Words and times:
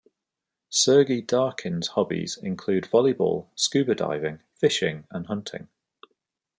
Sergey 0.71 1.21
Darkin's 1.21 1.89
hobbies 1.89 2.35
include 2.35 2.85
volleyball, 2.85 3.49
scuba 3.53 3.93
diving, 3.93 4.39
fishing, 4.55 5.05
and 5.11 5.27
hunting. 5.27 5.67